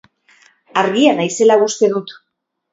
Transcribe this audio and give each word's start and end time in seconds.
Argia 0.83 1.13
naizela 1.19 1.61
uste 1.69 1.93
dut. 1.95 2.19